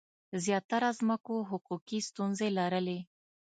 زیاتره 0.45 0.89
ځمکو 0.99 1.35
حقوقي 1.49 1.99
ستونزې 2.09 2.47
لرلې. 2.57 2.99